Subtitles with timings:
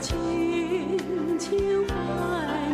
[0.00, 2.67] 轻轻怀。